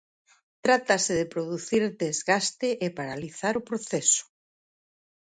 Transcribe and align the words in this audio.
Trátase 0.65 1.13
de 1.19 1.25
producir 1.33 1.83
desgaste 2.05 2.69
e 2.85 2.87
paralizar 2.97 3.53
o 3.57 3.65
proceso. 3.69 4.23